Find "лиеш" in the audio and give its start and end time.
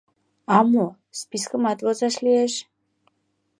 2.25-2.53